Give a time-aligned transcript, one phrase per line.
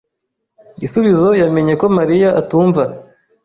[0.81, 2.83] Gisubizo yamenye ko Mariya atumva.